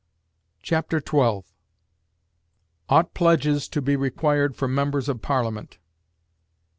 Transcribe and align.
Chapter 0.63 0.97
XII 0.99 1.43
Ought 2.89 3.13
Pledges 3.13 3.67
to 3.69 3.83
be 3.83 3.95
Required 3.95 4.55
from 4.55 4.73
Members 4.73 5.07
of 5.07 5.21
Parliament? 5.21 5.77